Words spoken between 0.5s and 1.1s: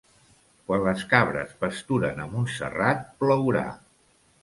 Quan les